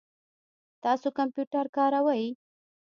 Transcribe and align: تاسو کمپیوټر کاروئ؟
تاسو 0.83 1.07
کمپیوټر 1.17 1.65
کاروئ؟ 1.75 2.25